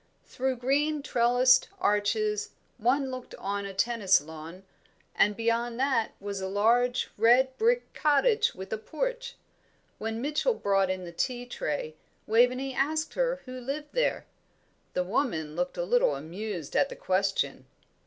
[0.25, 4.63] Through green trellised arches one looked on a tennis lawn,
[5.13, 9.35] and beyond that was a large red brick cottage with a porch.
[9.99, 14.25] When Mitchell brought in the tea tray, Waveney asked her who lived there.
[14.93, 17.67] The woman looked a little amused at the question.